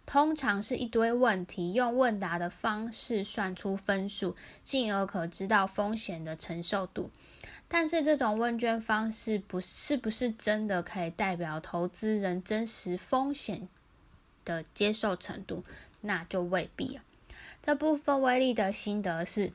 [0.06, 7.10] 通常是一堆问题，用问答的方式算出分数，进而可知道风险的承受度。
[7.68, 13.68] 但是这种问卷方式不是不是真的可以代表投资人真实风险
[14.44, 15.64] 的接受程度，
[16.02, 17.02] 那就未必了。
[17.60, 19.52] 这部分威力的心得是，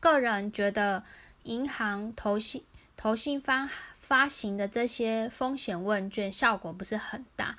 [0.00, 1.04] 个人觉得
[1.42, 2.64] 银行投信
[2.96, 3.68] 投信发
[4.00, 7.56] 发行的这些风险问卷效果不是很大。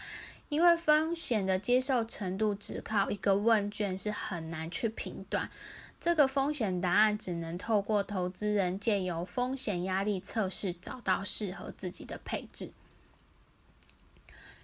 [0.50, 5.50] 因为风险的接受程度只靠一个问卷是很难去评断，
[6.00, 12.72] 这个风险答案只能透过投资人借由风险压力测试找到适合自己的配置。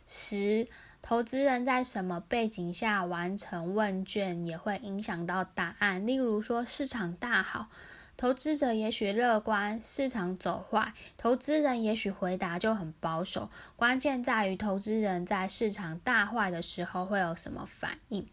[0.06, 0.68] 十，
[1.02, 7.70] 投资人在什么背景下完成问卷也会影响到答案，例如说市场大好。
[8.20, 13.49] 投资者也许乐观，市场走坏，投资人也许回答就很保守。
[13.78, 18.28] 关键在于投资人在市场大坏的时候会有什么反应。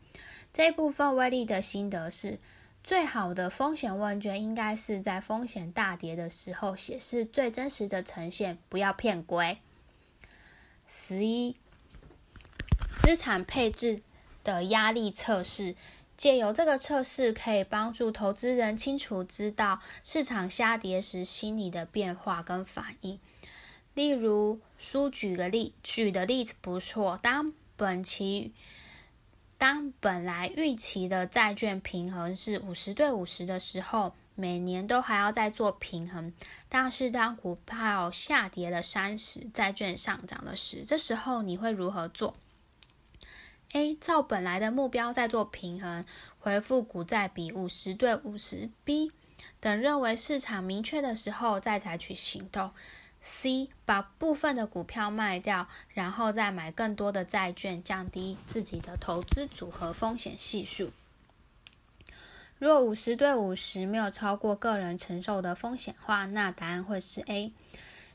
[0.53, 2.41] 这部分威力的心得是，
[2.83, 9.59] 最好的风险问卷应该是在风险大跌的时候写，是最真实的呈现，不要骗鬼。
[10.89, 11.55] 十一，
[12.99, 14.03] 资产配置
[14.43, 15.77] 的压力测试。
[16.17, 23.21] 借由这个测试，可以帮助投资人清楚知道市场下跌时心理的变化跟反应。
[23.95, 27.19] 例如，书举个例，举的例子不错。
[27.23, 28.53] 当本期
[29.59, 36.33] 当本来预期的债券平衡是五十对五十的时候，每年都还要再做平衡。
[36.69, 42.35] 但是当股票下跌了三十，债券上涨了十，这时候你会如何做
[43.73, 46.05] ？A 照本来的目标在做平衡，
[46.39, 48.71] 回复股债比五十对五十。
[48.85, 49.13] B
[49.61, 52.71] 等认为市场明确的时候再采取行动。
[53.21, 60.93] C 把部分的股票卖掉，然后再买更多的债券，降低自己的投资组合风险系数。
[62.59, 67.53] 若五十对五十没有超过个人承受的风险话，那答案会是 A。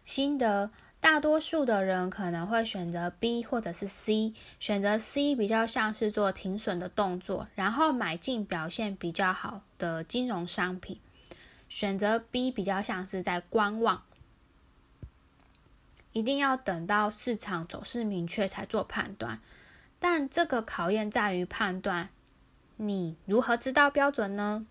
[0.05, 0.71] 心得。
[1.01, 10.97] 大多数的人可能会选择 B 或者是 C，选择 C 比较像是做停损的动作，然后买进表现比较好的金融商品；
[11.67, 14.03] 选择 B 比较像是在观望，
[16.13, 19.41] 一定要等到市场走势明确才做判断。
[19.99, 22.09] 但这个考验在于判断，
[22.77, 24.67] 你如何知道标准呢？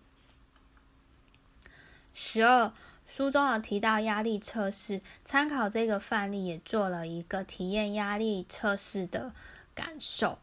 [2.13, 2.71] 十二。
[3.13, 9.33] 书中有提到压力测试，参考这个范例，也做了一个体验压力测试的
[9.75, 10.39] 感受。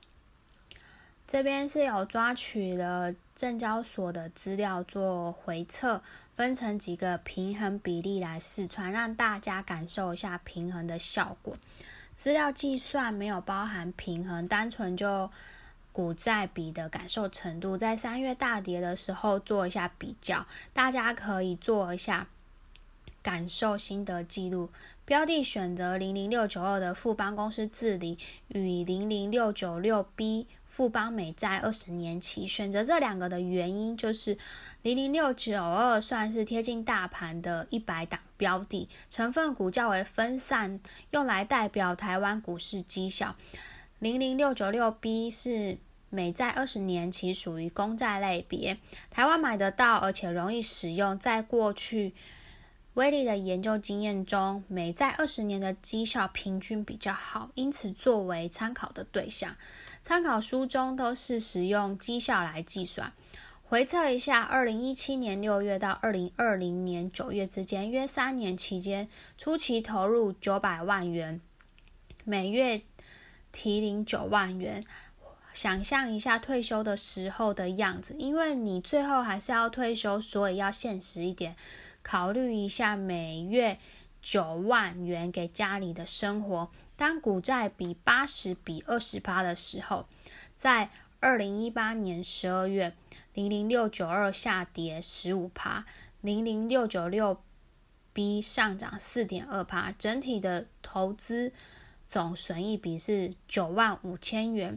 [1.26, 6.02] 这边是有抓取了证交所的资料做回测，
[6.36, 11.56] 分成几个平衡比例来试穿，让大家感受一下平衡的效果。
[12.16, 15.30] 资料计算没有包含平衡，单纯就
[15.90, 20.44] 股债比的感受程度，在三月大跌的时候做一下比较，
[20.74, 22.26] 大家可以做一下。
[23.28, 24.70] 感受心得记录
[25.04, 28.16] 标的选择零零六九二的富邦公司治理
[28.48, 34.38] 与零零六九六 B 富邦美债二十年期，选择这两个的原因就是
[34.80, 43.36] 零零六九二算是贴近大盘的一百档标的，成分股较为分散，用来代表台湾股市绩效。
[43.98, 45.76] 零零六九六 B 是
[46.08, 48.78] 美债二十年期，属于公债类别，
[49.10, 52.14] 台湾买得到，而且容易使用，在过去。
[52.98, 59.54] 威利的研究经验中，美债二十年的绩效平均比较好，因此作为参考的对象。
[60.02, 63.12] 参考书中都是使用绩效来计算。
[63.62, 71.40] 回测一下，二零一七年六月到二零二零年九月之间，约三年期间，初期投入九百万元，
[72.24, 72.82] 每月
[73.52, 74.84] 提领九万元。
[75.54, 81.56] 想象一下退休的时候的样子，因为你最后还是要退休，所以要现实一点。
[82.02, 83.78] 考虑一下每月
[84.22, 86.70] 九万元给家里的生活。
[86.96, 90.06] 当股债比八十比二十八的时候，
[90.58, 90.90] 在
[91.20, 92.94] 二零一八年十二月，
[93.34, 95.84] 零零六九二下跌十五趴，
[96.20, 97.40] 零零六九六
[98.12, 101.52] B 上涨四点二趴，整体的投资
[102.06, 104.76] 总损益比是九万五千元。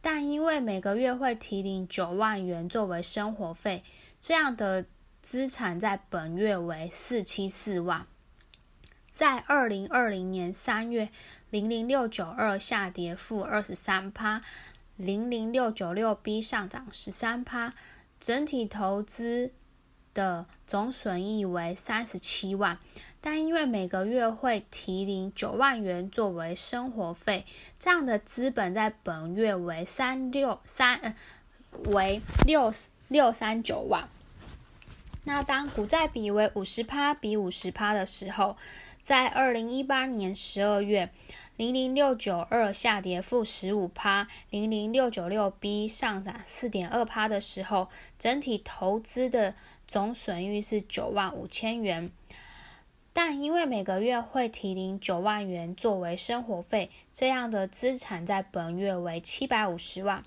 [0.00, 3.84] 但因为每个月会提领九万元作为生活费，
[4.18, 4.86] 这样的。
[5.22, 8.06] 资产在本月为四七四万，
[9.12, 11.08] 在二零二零年三月，
[11.48, 14.42] 零零六九二下跌负二十三趴，
[14.96, 17.72] 零零六九六 B 上涨十三趴，
[18.20, 19.52] 整体投资
[20.12, 22.78] 的总损益为三十七万，
[23.20, 27.46] 但因为每个月会提领九万元作为生活费，
[27.78, 31.14] 这样的资本在本月为三六三呃，
[31.92, 32.70] 为六
[33.08, 34.08] 六三九万。
[35.24, 38.56] 那当股债比为五十趴比五十趴的时候，
[39.02, 41.10] 在二零一八年十二月，
[41.56, 49.54] 零零六九二下跌负十五趴，零零六九六 B 上涨四点二趴的时候，整体投资的
[49.86, 52.10] 总损益是九万五千元。
[53.12, 60.24] 但因为每个月会提领九万元作为生活费，这样的资产在本月为七百五十万。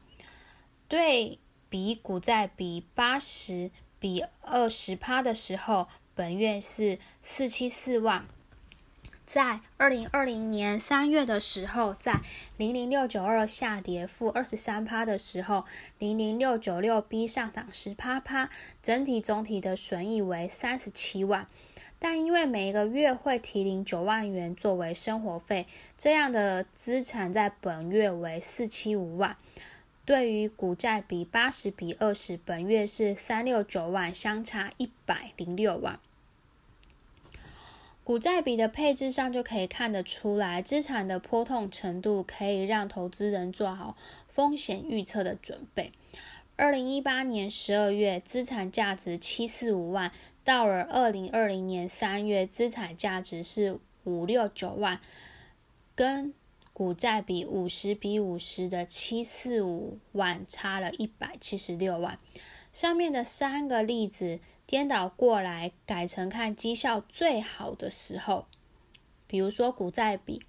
[0.87, 3.71] 对比股债比八十
[4.05, 8.23] 比二十趴的时候，本月是四七四万。
[9.25, 12.21] 在二零二零年三月的时候，在
[12.55, 15.65] 零零六九二下跌负二十三趴的时候，
[15.97, 18.51] 零零六九六 B 上涨十趴趴，
[18.83, 21.47] 整体总体的损益为三十七万。
[21.97, 25.65] 但因为每一个月会提领九万元作为生活费，
[25.97, 29.35] 这样的资产在本月为四七五万。
[30.05, 35.99] 对于股债比八十比二十，本月是三六九万，相差一百零六万。
[38.03, 43.97] 股债比的配置上就可以看得出来，资产的波动程度可以让投资人做好
[44.29, 45.91] 风险预测的准备。
[46.55, 50.11] 二零一八年十二月资产价值七四五万，
[50.43, 55.01] 到了二零二零年三月资产价值是五六九万，
[55.95, 56.31] 跟
[56.75, 62.19] 股债比五十比五十的七四五万差了一百七十六万。
[62.71, 64.39] 上面的三个例子。
[64.67, 68.47] 颠倒过来，改成看绩效最好的时候，
[69.27, 70.41] 比如说股债比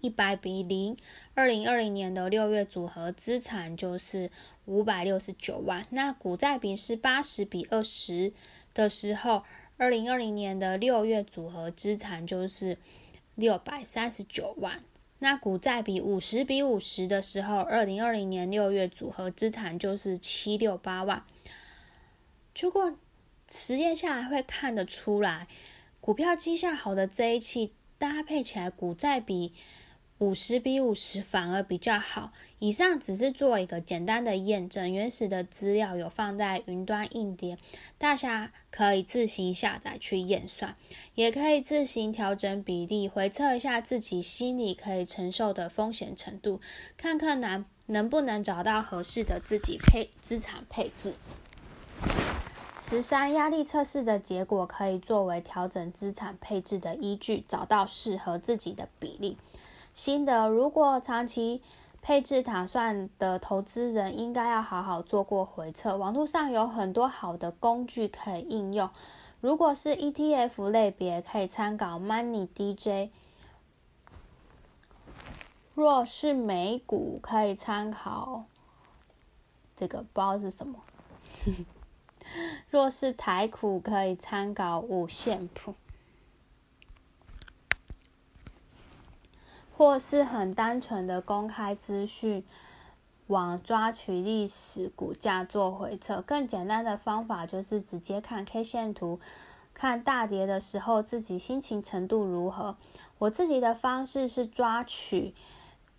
[0.00, 0.96] 一百比零，
[1.34, 4.32] 二零二零年的六月组合资产就是
[4.64, 5.86] 五百六十九万。
[5.90, 8.32] 那股债比是八十比二十
[8.74, 9.44] 的时候，
[9.76, 12.76] 二零二零年的六月组合资产就是
[13.36, 14.82] 六百三十九万。
[15.20, 21.24] 那股债比五十比五十的时候，二零二零年六月组合资产就是七六八万。
[22.60, 22.96] 如果
[23.48, 25.48] 实验下来会看得出来，
[26.00, 29.52] 股票绩效好的这一期搭配起来，股债比
[30.18, 32.32] 五十比五十反而比较好。
[32.58, 37.56] 以上只是做一个简单的验证，原始的资料有放在云端硬碟，
[37.98, 40.74] 大家可以自行下载去验算，
[41.14, 46.60] 也可以自行调整比例，回测一下自己心里可以承受的风险程度，
[46.96, 51.14] 看看能能不能找到合适的自己配资产配置。
[52.80, 59.36] 十三压力测试的结果可以作为调整资产配置的依据，找到适合自己的比例。
[59.98, 61.60] 新的，如果长期
[62.00, 65.96] 配置打算的投资人，应该要好好做过回测。
[65.96, 68.88] 网络上有很多好的工具可以应用。
[69.40, 73.10] 如果是 ETF 类别，可以参考 Money DJ；
[75.74, 78.44] 若是美股，可以参考
[79.76, 80.78] 这个，不知道是什么。
[82.70, 85.74] 若是台股，可以参考五线谱，
[89.78, 92.44] 或是很单纯的公开资讯
[93.28, 96.20] 网抓取历史股价做回测。
[96.20, 99.20] 更简单的方法就是直接看 K 线图，
[99.72, 102.76] 看大跌的时候自己心情程度如何。
[103.18, 105.32] 我自己的方式是抓取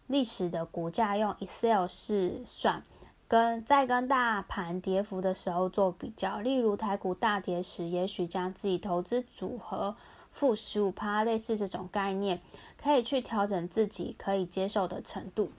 [0.07, 2.83] 历史的股价，用 Excel 试算。
[3.29, 9.95] 跟在跟大盘跌幅的时候做比较，例如台股大跌时，也许将自己投资组合
[10.31, 12.41] 负十五趴，类似这种概念，
[12.81, 15.51] 可以去调整自己可以接受的程度。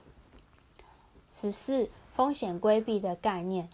[1.31, 3.69] 十四风险规避的概念，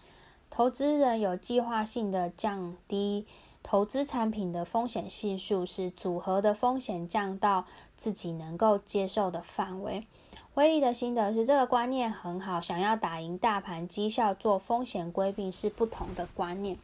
[0.50, 3.26] 投资人有计划性的降低
[3.62, 10.06] 投资产品的风险系数，使组合的风险降到自己能够接受的范围。
[10.54, 16.76] 威力的心得是这个观念很好，想要打赢大盘绩效，做风险规避是不同的观念。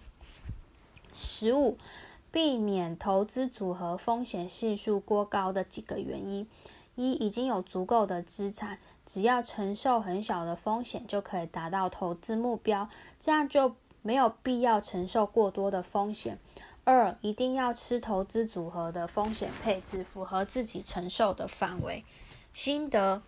[1.13, 1.77] 十五，
[2.35, 6.49] 避免投资组合风险系数过高的几个原因：
[6.97, 12.89] 一，已经有足够的资产，只要承受很小的风险就可以达到投资目标，
[13.21, 16.37] 这样就没有必要承受过多的风险。
[16.83, 22.05] 二，一定要吃投资组合的风险配置，符合自己承受的范围。
[22.53, 23.23] 心得。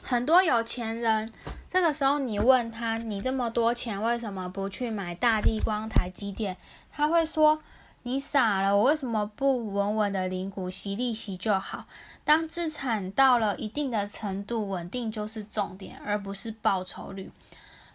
[0.00, 1.32] 很多有钱人，
[1.68, 6.56] 这个时候你问他，你这么多钱为什么不去买大地光、台积电？
[6.92, 7.60] 他会说，
[8.02, 11.84] 你傻了，我为什么不稳稳的领股息利息就好？
[12.24, 17.30] 当资产到了一定的程度，稳定就是重点，而不是报酬率。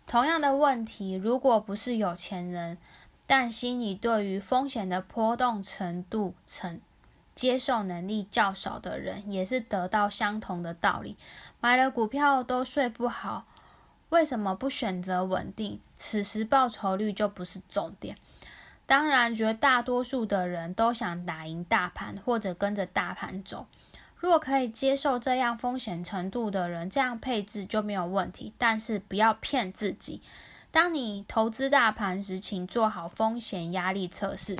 [0.06, 2.78] 同样的问题，如果不是有钱人，
[3.26, 6.80] 但心里对于风险的波动程度、承
[7.34, 11.18] 接受能力较少的人，也是得到相同的道理。
[11.60, 13.46] 买了股票都睡不好，
[14.10, 15.80] 为什么不选择稳定？
[15.96, 18.16] 此时报酬率就不是重点。
[18.88, 23.66] 当然，绝大多数的人都想打赢大盘，或者跟着大盘走。
[24.18, 28.54] 若可以接受这样风险程度的人，这样配置就没有问题。
[28.58, 30.22] 但是不要骗自己。
[30.72, 34.58] 当你投资大盘时，请做好风险压力测试，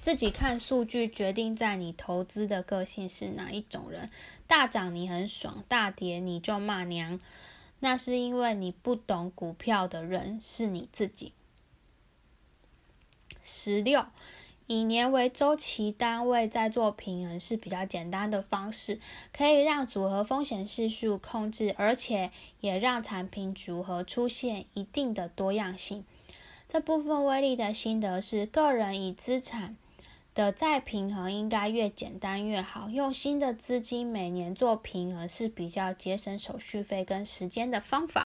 [0.00, 4.10] 自己看数据决定在你投资的个性是哪一种人。
[4.46, 7.18] 大涨你很爽，大跌你就骂娘，
[7.80, 11.32] 那是因为你不懂股票的人是你自己。
[13.44, 14.06] 十六，
[14.66, 18.98] 以年为周期单位再做平衡是比较简单的方式，
[19.36, 22.30] 可以让组合风险系数控制，而且
[22.60, 26.06] 也让产品组合出现一定的多样性。
[26.66, 29.76] 这部分威力的心得是，个人以资产
[30.34, 38.26] 的再平衡应该越简单越好，用新的资金每年做平衡是比较节省手续费跟时间的方法。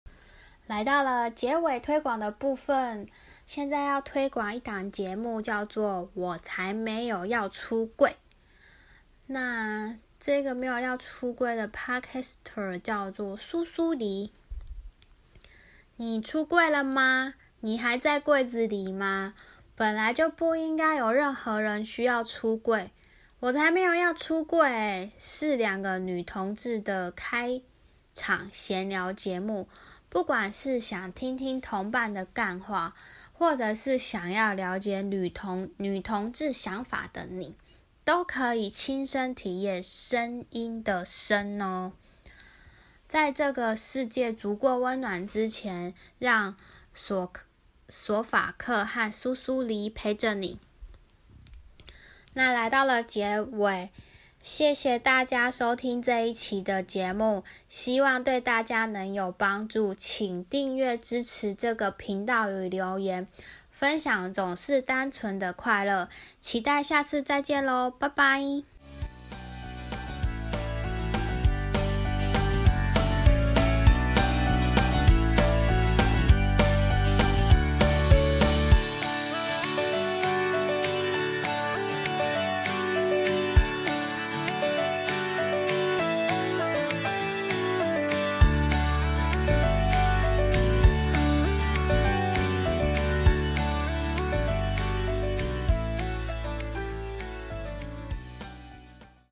[0.67, 3.07] 来到了结尾推广的部分。
[3.47, 8.09] 现在要推广一档节目，叫做《我才没有要出柜》。
[9.27, 14.33] 那这个没有要出柜的 Podcaster 叫做苏苏黎。
[15.95, 17.35] 你出柜了吗？
[17.61, 19.33] 你还在柜子里吗？
[19.77, 22.91] 本来就不应该有任何人需要出柜。
[23.39, 27.61] 我才没有要出柜，是两个女同志的开
[28.13, 29.69] 场闲聊节目。
[30.09, 32.93] 不管是想听听同伴的干话。
[33.37, 37.55] 或者是想要了解女同女同志想法的你，
[38.03, 41.93] 都可以亲身体验声音的声哦。
[43.07, 46.57] 在这个世界足够温暖之前，让
[46.95, 47.31] 索
[47.87, 50.59] 索法克和苏苏黎陪着你。
[52.33, 53.91] 那来到了结尾。
[54.49, 59.93] 谢谢大家收听这一期的节目，希望对大家能有帮助。
[59.93, 63.27] 请订阅支持这个频道与留言
[63.69, 66.07] 分享，总是单纯的快乐。
[66.39, 68.76] 期待下次再见喽，拜拜。